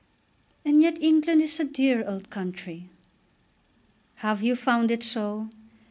[0.65, 2.89] "And yet England is a dear old country."
[4.25, 5.49] "Have you found it so?